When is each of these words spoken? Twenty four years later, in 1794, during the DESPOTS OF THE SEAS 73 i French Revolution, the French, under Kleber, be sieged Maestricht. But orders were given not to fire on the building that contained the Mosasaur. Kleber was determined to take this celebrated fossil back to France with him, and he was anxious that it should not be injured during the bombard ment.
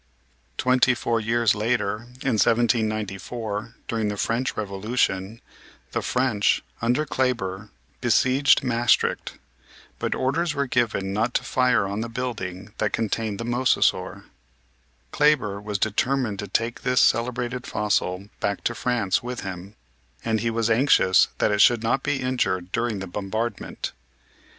Twenty 0.57 0.95
four 0.95 1.19
years 1.19 1.53
later, 1.53 2.07
in 2.23 2.41
1794, 2.41 3.75
during 3.87 4.07
the 4.07 4.15
DESPOTS 4.15 4.17
OF 4.17 4.17
THE 4.17 4.17
SEAS 4.17 4.23
73 4.23 4.23
i 4.23 4.25
French 4.25 4.57
Revolution, 5.21 5.41
the 5.91 6.01
French, 6.01 6.63
under 6.81 7.05
Kleber, 7.05 7.69
be 8.01 8.09
sieged 8.09 8.63
Maestricht. 8.63 9.37
But 9.99 10.15
orders 10.15 10.55
were 10.55 10.65
given 10.65 11.13
not 11.13 11.35
to 11.35 11.43
fire 11.43 11.85
on 11.85 12.01
the 12.01 12.09
building 12.09 12.73
that 12.79 12.93
contained 12.93 13.37
the 13.39 13.45
Mosasaur. 13.45 14.23
Kleber 15.11 15.61
was 15.61 15.77
determined 15.77 16.39
to 16.39 16.47
take 16.47 16.81
this 16.81 16.99
celebrated 16.99 17.67
fossil 17.67 18.27
back 18.39 18.63
to 18.63 18.73
France 18.73 19.21
with 19.21 19.41
him, 19.41 19.75
and 20.25 20.39
he 20.39 20.49
was 20.49 20.71
anxious 20.71 21.27
that 21.37 21.51
it 21.51 21.61
should 21.61 21.83
not 21.83 22.01
be 22.01 22.21
injured 22.21 22.71
during 22.71 22.97
the 22.97 23.05
bombard 23.07 23.61
ment. 23.61 23.91